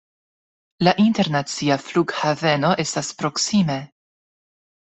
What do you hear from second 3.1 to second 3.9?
proksime.